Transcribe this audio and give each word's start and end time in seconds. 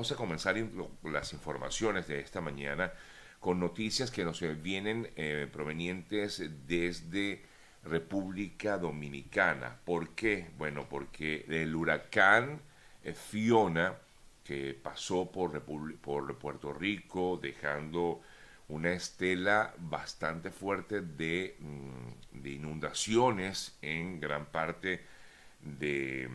vamos 0.00 0.12
a 0.12 0.16
comenzar 0.16 0.56
las 1.02 1.34
informaciones 1.34 2.06
de 2.08 2.20
esta 2.20 2.40
mañana 2.40 2.90
con 3.38 3.60
noticias 3.60 4.10
que 4.10 4.24
nos 4.24 4.40
vienen 4.62 5.10
eh, 5.14 5.46
provenientes 5.52 6.42
desde 6.66 7.42
República 7.84 8.78
Dominicana. 8.78 9.76
¿Por 9.84 10.14
qué? 10.14 10.46
Bueno, 10.56 10.86
porque 10.88 11.44
el 11.50 11.76
huracán 11.76 12.62
eh, 13.04 13.12
Fiona, 13.12 13.92
que 14.42 14.72
pasó 14.72 15.30
por, 15.30 15.60
por 15.60 16.38
Puerto 16.38 16.72
Rico, 16.72 17.38
dejando 17.42 18.22
una 18.68 18.92
estela 18.92 19.74
bastante 19.76 20.50
fuerte 20.50 21.02
de, 21.02 21.56
mm, 21.58 22.40
de 22.40 22.50
inundaciones 22.52 23.76
en 23.82 24.18
gran 24.18 24.46
parte 24.46 25.04
de, 25.60 26.26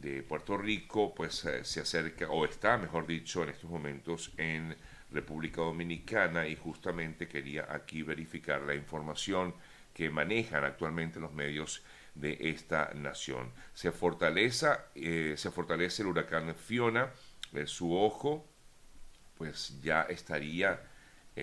de 0.00 0.22
Puerto 0.22 0.56
Rico, 0.56 1.14
pues 1.14 1.44
eh, 1.44 1.64
se 1.64 1.80
acerca, 1.80 2.30
o 2.30 2.44
está, 2.44 2.76
mejor 2.78 3.06
dicho, 3.06 3.42
en 3.42 3.50
estos 3.50 3.70
momentos 3.70 4.32
en 4.36 4.76
República 5.10 5.62
Dominicana 5.62 6.46
y 6.46 6.56
justamente 6.56 7.26
quería 7.26 7.66
aquí 7.72 8.02
verificar 8.02 8.62
la 8.62 8.74
información 8.74 9.54
que 9.92 10.10
manejan 10.10 10.64
actualmente 10.64 11.18
los 11.18 11.32
medios 11.32 11.82
de 12.14 12.36
esta 12.40 12.92
nación. 12.94 13.52
Se 13.74 13.90
fortalece, 13.90 14.68
eh, 14.94 15.34
se 15.36 15.50
fortalece 15.50 16.02
el 16.02 16.08
huracán 16.08 16.54
Fiona, 16.54 17.12
eh, 17.52 17.66
su 17.66 17.96
ojo 17.96 18.46
pues 19.36 19.80
ya 19.82 20.02
estaría, 20.02 20.82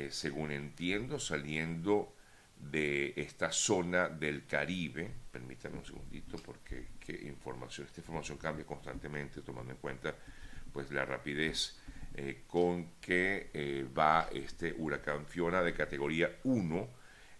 según 0.09 0.51
entiendo, 0.51 1.17
saliendo 1.17 2.14
de 2.57 3.13
esta 3.15 3.51
zona 3.51 4.09
del 4.09 4.45
Caribe. 4.45 5.09
Permítanme 5.31 5.79
un 5.79 5.85
segundito 5.85 6.37
porque 6.37 6.87
qué 6.99 7.13
información, 7.27 7.87
esta 7.87 8.01
información 8.01 8.37
cambia 8.37 8.65
constantemente 8.65 9.41
tomando 9.41 9.71
en 9.71 9.77
cuenta 9.77 10.15
pues 10.71 10.91
la 10.91 11.05
rapidez 11.05 11.79
eh, 12.17 12.43
con 12.47 12.91
que 13.01 13.49
eh, 13.53 13.85
va 13.97 14.29
este 14.33 14.73
huracán 14.77 15.25
Fiona 15.25 15.61
de 15.61 15.73
categoría 15.73 16.31
1. 16.43 16.87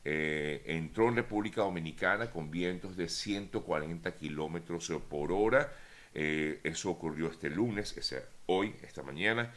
Eh, 0.03 0.63
entró 0.65 1.07
en 1.07 1.15
República 1.15 1.61
Dominicana 1.61 2.29
con 2.29 2.51
vientos 2.51 2.97
de 2.97 3.07
140 3.07 4.15
kilómetros 4.15 4.91
por 5.09 5.31
hora. 5.31 5.73
eso 6.13 6.91
ocurrió 6.91 7.27
este 7.29 7.49
lunes, 7.49 7.97
es 7.97 8.15
hoy, 8.45 8.75
esta 8.83 9.01
mañana. 9.03 9.51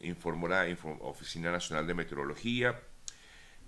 Informó 0.00 0.48
la 0.48 0.66
Oficina 1.00 1.50
Nacional 1.50 1.86
de 1.86 1.94
Meteorología. 1.94 2.80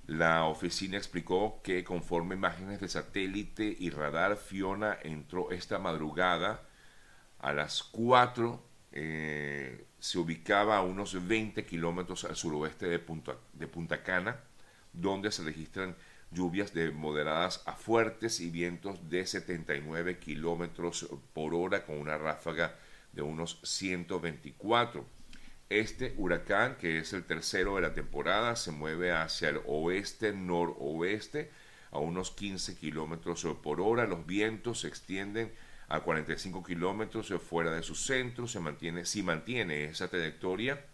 La 0.06 0.44
oficina 0.44 0.96
explicó 0.96 1.60
que 1.62 1.84
conforme 1.84 2.34
imágenes 2.34 2.80
de 2.80 2.88
satélite 2.88 3.76
y 3.78 3.90
radar, 3.90 4.36
Fiona 4.36 4.98
entró 5.02 5.50
esta 5.50 5.78
madrugada 5.78 6.62
a 7.38 7.52
las 7.52 7.82
4 7.82 8.70
eh, 8.92 9.86
se 10.00 10.18
ubicaba 10.18 10.76
a 10.78 10.82
unos 10.82 11.26
20 11.26 11.64
kilómetros 11.64 12.24
al 12.24 12.34
suroeste 12.34 12.86
de 12.86 12.98
Punta, 12.98 13.36
de 13.52 13.68
Punta 13.68 14.02
Cana, 14.02 14.40
donde 14.92 15.30
se 15.30 15.44
registran 15.44 15.96
lluvias 16.32 16.74
de 16.74 16.90
moderadas 16.90 17.62
a 17.66 17.74
fuertes 17.74 18.40
y 18.40 18.50
vientos 18.50 19.08
de 19.08 19.26
79 19.26 20.18
kilómetros 20.18 21.08
por 21.32 21.54
hora 21.54 21.84
con 21.84 21.98
una 21.98 22.18
ráfaga 22.18 22.76
de 23.12 23.22
unos 23.22 23.60
124. 23.62 25.04
Este 25.70 26.14
huracán, 26.16 26.76
que 26.76 26.98
es 26.98 27.12
el 27.12 27.22
tercero 27.22 27.76
de 27.76 27.82
la 27.82 27.94
temporada, 27.94 28.56
se 28.56 28.72
mueve 28.72 29.12
hacia 29.12 29.50
el 29.50 29.60
oeste-noroeste 29.66 31.52
a 31.92 31.98
unos 31.98 32.32
15 32.32 32.76
kilómetros 32.76 33.46
por 33.62 33.80
hora. 33.80 34.04
Los 34.04 34.26
vientos 34.26 34.80
se 34.80 34.88
extienden 34.88 35.52
a 35.88 36.00
45 36.00 36.64
kilómetros 36.64 37.32
fuera 37.40 37.70
de 37.70 37.84
su 37.84 37.94
centro. 37.94 38.48
Se 38.48 38.58
mantiene, 38.58 39.04
si 39.06 39.22
mantiene 39.22 39.84
esa 39.84 40.08
trayectoria, 40.08 40.84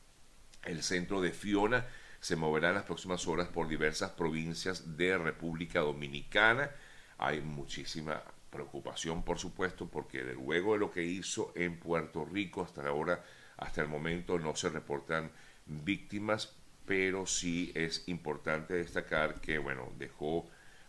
el 0.64 0.82
centro 0.82 1.22
de 1.22 1.32
Fiona 1.32 1.86
se 2.20 2.36
moverá 2.36 2.68
en 2.68 2.74
las 2.74 2.84
próximas 2.84 3.26
horas 3.26 3.48
por 3.48 3.68
diversas 3.68 4.10
provincias 4.10 4.98
de 4.98 5.16
República 5.16 5.80
Dominicana. 5.80 6.70
Hay 7.16 7.40
muchísima 7.40 8.22
preocupación, 8.50 9.22
por 9.22 9.38
supuesto, 9.38 9.88
porque 9.88 10.22
luego 10.22 10.74
de 10.74 10.80
lo 10.80 10.90
que 10.90 11.02
hizo 11.02 11.52
en 11.54 11.78
Puerto 11.78 12.26
Rico 12.26 12.62
hasta 12.62 12.86
ahora, 12.86 13.24
hasta 13.58 13.82
el 13.82 13.88
momento 13.88 14.38
no 14.38 14.54
se 14.54 14.68
reportan 14.68 15.30
víctimas, 15.66 16.54
pero 16.84 17.26
sí 17.26 17.72
es 17.74 18.04
importante 18.08 18.74
destacar 18.74 19.40
que, 19.40 19.58
bueno, 19.58 19.92
dejó 19.98 20.48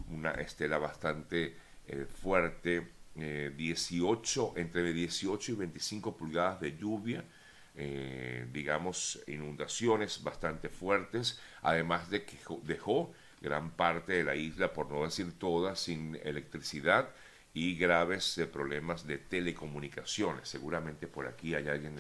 una 0.10 0.32
estela 0.32 0.78
bastante 0.78 1.56
eh, 1.88 2.06
fuerte 2.06 2.88
18, 3.16 4.54
eh, 4.56 4.62
entre 4.62 4.94
18 4.94 5.52
y 5.52 5.56
25 5.56 6.16
pulgadas 6.16 6.62
de 6.62 6.78
lluvia, 6.78 7.24
eh, 7.76 8.48
digamos, 8.52 9.20
inundaciones 9.28 10.24
bastante 10.24 10.70
fuertes, 10.70 11.40
además 11.62 12.10
de 12.10 12.26
que 12.26 12.38
dejó 12.64 13.12
gran 13.42 13.72
parte 13.72 14.14
de 14.14 14.24
la 14.24 14.36
isla, 14.36 14.74
por 14.74 14.92
no 14.92 15.04
decir 15.04 15.38
toda, 15.40 15.76
sin 15.76 16.16
electricidad 16.24 17.10
y 17.54 17.76
graves 17.76 18.40
problemas 18.52 19.08
de 19.08 19.18
telecomunicaciones. 19.18 20.48
Seguramente 20.48 21.08
por 21.08 21.28
aquí 21.28 21.56
hay 21.56 21.68
alguien 21.68 21.96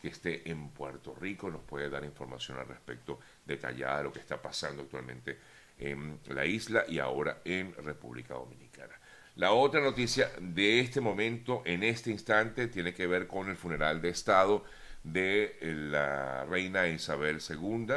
que 0.00 0.08
esté 0.08 0.50
en 0.50 0.70
Puerto 0.70 1.14
Rico, 1.14 1.50
nos 1.50 1.62
puede 1.62 1.88
dar 1.90 2.04
información 2.04 2.58
al 2.58 2.68
respecto 2.68 3.20
detallada 3.44 3.98
de 3.98 4.04
lo 4.04 4.12
que 4.12 4.20
está 4.20 4.40
pasando 4.40 4.82
actualmente 4.82 5.38
en 5.78 6.20
la 6.28 6.44
isla 6.44 6.84
y 6.88 6.98
ahora 6.98 7.40
en 7.44 7.74
República 7.74 8.34
Dominicana. 8.34 8.94
La 9.36 9.52
otra 9.52 9.80
noticia 9.80 10.30
de 10.40 10.80
este 10.80 11.00
momento, 11.00 11.62
en 11.64 11.84
este 11.84 12.10
instante, 12.10 12.66
tiene 12.66 12.92
que 12.92 13.06
ver 13.06 13.28
con 13.28 13.48
el 13.48 13.56
funeral 13.56 14.02
de 14.02 14.08
Estado 14.08 14.64
de 15.04 15.56
eh, 15.60 15.74
la 15.74 16.44
reina 16.44 16.88
Isabel 16.88 17.38
II. 17.48 17.94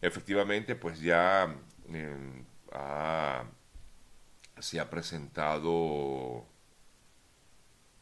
Efectivamente, 0.00 0.74
pues 0.74 1.00
ya 1.00 1.54
em, 1.92 2.44
se 4.58 4.80
ha 4.80 4.88
presentado, 4.88 6.46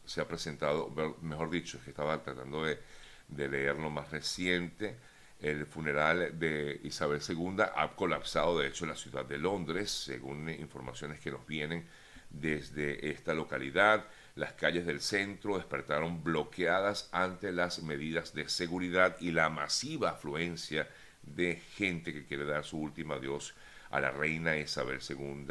se 0.07 0.21
ha 0.21 0.29
presentado, 0.29 0.91
mejor 1.21 1.51
dicho, 1.51 1.81
que 1.85 1.91
estaba 1.91 2.23
tratando 2.23 2.65
de, 2.65 2.79
de 3.29 3.49
leer 3.49 3.77
lo 3.77 3.91
más 3.91 4.11
reciente, 4.11 4.97
el 5.41 5.67
funeral 5.67 6.39
de 6.39 6.81
Isabel 6.85 7.21
II 7.27 7.57
ha 7.75 7.95
colapsado, 7.95 8.59
de 8.59 8.69
hecho, 8.69 8.85
en 8.85 8.91
la 8.91 8.97
ciudad 8.97 9.25
de 9.27 9.39
Londres, 9.39 9.91
según 9.91 10.49
informaciones 10.49 11.21
que 11.21 11.31
nos 11.31 11.47
vienen 11.47 11.87
desde 12.31 13.11
esta 13.11 13.35
localidad. 13.35 14.07
Las 14.35 14.53
calles 14.55 14.87
del 14.87 15.01
centro 15.01 15.57
despertaron 15.57 16.23
bloqueadas 16.25 17.09
ante 17.13 17.53
las 17.53 17.83
medidas 17.83 18.33
de 18.33 18.49
seguridad 18.49 19.17
y 19.21 19.31
la 19.31 19.51
masiva 19.51 20.11
afluencia 20.11 20.89
de 21.23 21.57
gente 21.57 22.13
que 22.13 22.25
quiere 22.25 22.45
dar 22.45 22.65
su 22.65 22.79
último 22.79 23.15
adiós 23.15 23.55
a 23.91 24.01
la 24.01 24.11
reina 24.11 24.57
Isabel 24.57 25.01
II 25.07 25.47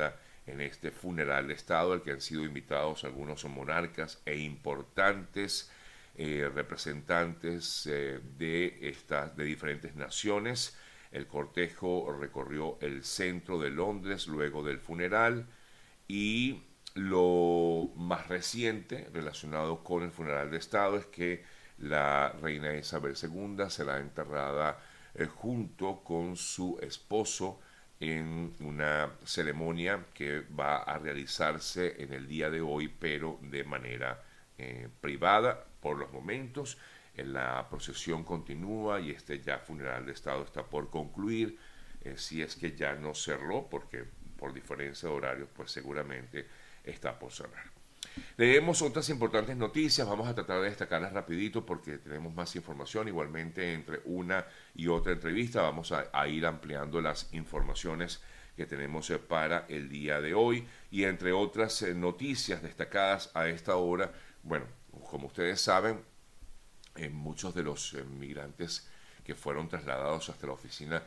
en 0.47 0.61
este 0.61 0.91
funeral 0.91 1.47
de 1.47 1.53
Estado 1.53 1.93
al 1.93 2.01
que 2.01 2.11
han 2.11 2.21
sido 2.21 2.43
invitados 2.43 3.03
algunos 3.03 3.43
monarcas 3.45 4.21
e 4.25 4.37
importantes 4.37 5.71
eh, 6.17 6.49
representantes 6.53 7.87
eh, 7.87 8.19
de, 8.37 8.77
estas, 8.81 9.35
de 9.35 9.43
diferentes 9.43 9.95
naciones. 9.95 10.77
El 11.11 11.27
cortejo 11.27 12.15
recorrió 12.19 12.77
el 12.81 13.03
centro 13.03 13.59
de 13.59 13.69
Londres 13.69 14.27
luego 14.27 14.63
del 14.63 14.79
funeral 14.79 15.47
y 16.07 16.61
lo 16.93 17.91
más 17.97 18.27
reciente 18.27 19.09
relacionado 19.13 19.83
con 19.83 20.03
el 20.03 20.11
funeral 20.11 20.51
de 20.51 20.57
Estado 20.57 20.97
es 20.97 21.05
que 21.07 21.43
la 21.79 22.29
reina 22.41 22.73
Isabel 22.75 23.15
II 23.21 23.69
será 23.69 23.99
enterrada 23.99 24.79
eh, 25.13 25.25
junto 25.25 26.01
con 26.03 26.37
su 26.37 26.79
esposo 26.81 27.59
en 27.99 28.53
una 28.59 29.09
ceremonia 29.23 30.05
que 30.13 30.41
va 30.41 30.77
a 30.77 30.97
realizarse 30.97 32.01
en 32.01 32.13
el 32.13 32.27
día 32.27 32.49
de 32.49 32.61
hoy, 32.61 32.87
pero 32.87 33.39
de 33.41 33.63
manera 33.63 34.21
eh, 34.57 34.89
privada 35.01 35.65
por 35.79 35.97
los 35.97 36.11
momentos. 36.11 36.77
La 37.15 37.67
procesión 37.69 38.23
continúa 38.23 38.99
y 38.99 39.11
este 39.11 39.39
ya 39.39 39.59
funeral 39.59 40.05
de 40.05 40.11
Estado 40.11 40.43
está 40.43 40.63
por 40.63 40.89
concluir, 40.89 41.57
eh, 42.01 42.15
si 42.17 42.41
es 42.41 42.55
que 42.55 42.75
ya 42.75 42.95
no 42.95 43.13
cerró, 43.13 43.67
porque 43.69 44.03
por 44.37 44.53
diferencia 44.53 45.07
de 45.07 45.15
horarios, 45.15 45.49
pues 45.55 45.71
seguramente 45.71 46.45
está 46.83 47.17
por 47.17 47.31
cerrar. 47.31 47.74
Leemos 48.37 48.81
otras 48.81 49.09
importantes 49.09 49.55
noticias, 49.55 50.07
vamos 50.07 50.27
a 50.27 50.35
tratar 50.35 50.61
de 50.61 50.69
destacarlas 50.69 51.13
rapidito 51.13 51.65
porque 51.65 51.97
tenemos 51.97 52.33
más 52.33 52.55
información. 52.55 53.07
Igualmente 53.07 53.73
entre 53.73 54.01
una 54.05 54.45
y 54.73 54.87
otra 54.87 55.13
entrevista 55.13 55.61
vamos 55.61 55.91
a, 55.91 56.27
ir 56.27 56.45
ampliando 56.45 57.01
las 57.01 57.33
informaciones 57.33 58.21
que 58.55 58.65
tenemos 58.65 59.09
eh, 59.09 59.19
para 59.19 59.65
el 59.67 59.89
día 59.89 60.21
de 60.21 60.33
hoy 60.33 60.65
y 60.91 61.03
entre 61.03 61.31
otras 61.33 61.81
eh, 61.81 61.93
noticias 61.93 62.61
destacadas 62.61 63.31
a 63.33 63.47
esta 63.47 63.75
hora, 63.75 64.11
bueno, 64.43 64.65
como 65.09 65.27
ustedes 65.27 65.61
saben, 65.61 66.01
eh, 66.95 67.09
muchos 67.09 67.53
de 67.53 67.63
los 67.63 67.93
migrantes 68.17 68.89
que 69.23 69.35
fueron 69.35 69.67
trasladados 69.67 70.29
hasta 70.29 70.47
la 70.47 70.53
oficina, 70.53 71.03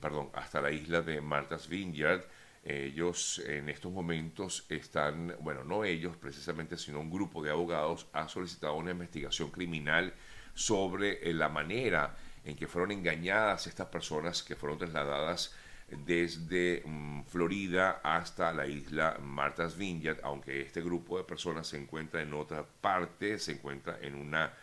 perdón, 0.00 0.30
hasta 0.34 0.60
la 0.60 0.70
isla 0.70 1.02
de 1.02 1.20
Martha's 1.20 1.68
Vineyard, 1.68 2.24
Ellos 2.64 3.42
en 3.44 3.68
estos 3.68 3.92
momentos 3.92 4.66
están, 4.68 5.34
bueno, 5.40 5.64
no 5.64 5.84
ellos 5.84 6.16
precisamente, 6.16 6.76
sino 6.76 7.00
un 7.00 7.10
grupo 7.10 7.42
de 7.42 7.50
abogados 7.50 8.06
ha 8.12 8.28
solicitado 8.28 8.74
una 8.74 8.92
investigación 8.92 9.50
criminal 9.50 10.14
sobre 10.54 11.28
eh, 11.28 11.34
la 11.34 11.48
manera 11.48 12.16
en 12.44 12.54
que 12.56 12.68
fueron 12.68 12.92
engañadas 12.92 13.66
estas 13.66 13.88
personas 13.88 14.42
que 14.42 14.54
fueron 14.54 14.78
trasladadas 14.78 15.54
desde 15.88 16.82
mm, 16.84 17.24
Florida 17.24 18.00
hasta 18.02 18.52
la 18.52 18.66
isla 18.66 19.18
Martha's 19.20 19.76
Vineyard, 19.76 20.20
aunque 20.22 20.62
este 20.62 20.82
grupo 20.82 21.18
de 21.18 21.24
personas 21.24 21.66
se 21.66 21.78
encuentra 21.78 22.22
en 22.22 22.32
otra 22.34 22.64
parte, 22.64 23.38
se 23.38 23.52
encuentra 23.52 23.98
en, 24.00 24.14
una, 24.14 24.54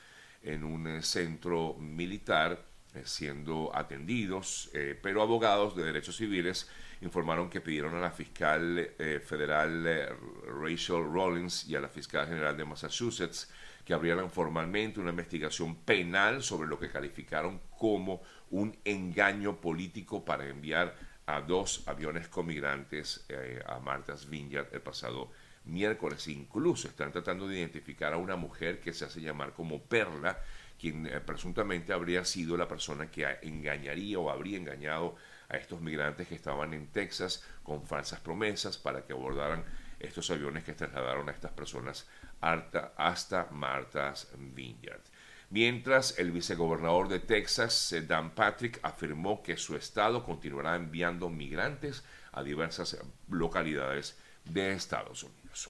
en 0.41 0.63
un 0.63 0.87
eh, 0.87 1.01
centro 1.01 1.75
militar 1.75 2.68
siendo 3.03 3.71
atendidos, 3.73 4.69
pero 5.01 5.21
abogados 5.21 5.75
de 5.75 5.83
derechos 5.83 6.17
civiles 6.17 6.67
informaron 7.01 7.49
que 7.49 7.61
pidieron 7.61 7.95
a 7.95 7.99
la 7.99 8.11
fiscal 8.11 8.77
eh, 8.77 9.21
federal 9.23 9.85
eh, 9.87 10.09
Rachel 10.61 11.03
Rollins 11.11 11.67
y 11.67 11.75
a 11.75 11.81
la 11.81 11.87
fiscal 11.87 12.27
general 12.27 12.57
de 12.57 12.65
Massachusetts 12.65 13.49
que 13.85 13.93
abrieran 13.93 14.29
formalmente 14.29 14.99
una 14.99 15.11
investigación 15.11 15.75
penal 15.77 16.43
sobre 16.43 16.67
lo 16.67 16.77
que 16.77 16.89
calificaron 16.89 17.61
como 17.77 18.21
un 18.51 18.77
engaño 18.83 19.59
político 19.61 20.25
para 20.25 20.47
enviar 20.47 20.95
a 21.25 21.41
dos 21.41 21.83
aviones 21.87 22.27
con 22.27 22.47
migrantes 22.47 23.25
eh, 23.29 23.61
a 23.65 23.79
Martha's 23.79 24.29
Vineyard 24.29 24.67
el 24.73 24.81
pasado 24.81 25.31
miércoles. 25.65 26.27
Incluso 26.27 26.87
están 26.87 27.11
tratando 27.11 27.47
de 27.47 27.59
identificar 27.59 28.13
a 28.13 28.17
una 28.17 28.35
mujer 28.35 28.79
que 28.79 28.93
se 28.93 29.05
hace 29.05 29.21
llamar 29.21 29.53
como 29.53 29.81
Perla, 29.81 30.39
quien 30.79 31.09
presuntamente 31.25 31.93
habría 31.93 32.23
sido 32.25 32.57
la 32.57 32.67
persona 32.67 33.11
que 33.11 33.27
engañaría 33.41 34.17
o 34.17 34.29
habría 34.29 34.57
engañado 34.57 35.15
a 35.49 35.57
estos 35.57 35.81
migrantes 35.81 36.27
que 36.27 36.35
estaban 36.35 36.73
en 36.73 36.87
Texas 36.87 37.43
con 37.63 37.85
falsas 37.85 38.19
promesas 38.19 38.77
para 38.77 39.05
que 39.05 39.13
abordaran 39.13 39.63
estos 39.99 40.31
aviones 40.31 40.63
que 40.63 40.73
trasladaron 40.73 41.27
a 41.27 41.33
estas 41.33 41.51
personas 41.51 42.07
hasta 42.39 43.47
Martha's 43.51 44.29
Vineyard. 44.37 45.01
Mientras, 45.49 46.17
el 46.19 46.31
vicegobernador 46.31 47.07
de 47.09 47.19
Texas, 47.19 47.93
Dan 48.07 48.35
Patrick, 48.35 48.79
afirmó 48.83 49.41
que 49.41 49.57
su 49.57 49.75
estado 49.75 50.23
continuará 50.23 50.75
enviando 50.75 51.29
migrantes 51.29 52.03
a 52.31 52.43
diversas 52.43 52.97
localidades 53.27 54.15
de 54.45 54.71
Estados 54.71 55.23
Unidos. 55.23 55.67